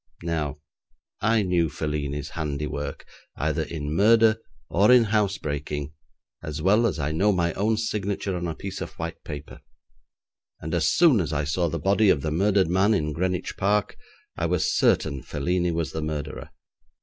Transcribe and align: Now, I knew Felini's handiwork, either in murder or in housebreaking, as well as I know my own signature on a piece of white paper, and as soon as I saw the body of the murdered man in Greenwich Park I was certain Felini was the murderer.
Now, 0.23 0.57
I 1.21 1.43
knew 1.43 1.69
Felini's 1.69 2.29
handiwork, 2.29 3.05
either 3.37 3.61
in 3.61 3.93
murder 3.93 4.37
or 4.67 4.91
in 4.91 5.03
housebreaking, 5.03 5.93
as 6.41 6.59
well 6.59 6.87
as 6.87 6.97
I 6.97 7.11
know 7.11 7.31
my 7.31 7.53
own 7.53 7.77
signature 7.77 8.35
on 8.35 8.47
a 8.47 8.55
piece 8.55 8.81
of 8.81 8.93
white 8.93 9.23
paper, 9.23 9.59
and 10.59 10.73
as 10.73 10.89
soon 10.89 11.19
as 11.19 11.31
I 11.31 11.43
saw 11.43 11.69
the 11.69 11.77
body 11.77 12.09
of 12.09 12.23
the 12.23 12.31
murdered 12.31 12.67
man 12.67 12.95
in 12.95 13.13
Greenwich 13.13 13.55
Park 13.57 13.95
I 14.35 14.47
was 14.47 14.75
certain 14.75 15.21
Felini 15.21 15.69
was 15.69 15.91
the 15.91 16.01
murderer. 16.01 16.49